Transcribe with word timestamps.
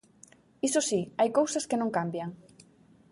Iso 0.67 0.81
si, 0.89 1.01
hai 1.19 1.29
cousas 1.39 1.67
que 1.69 1.79
non 1.81 1.93
cambian. 1.97 2.29